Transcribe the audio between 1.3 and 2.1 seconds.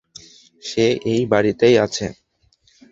বাড়িতেই আছে।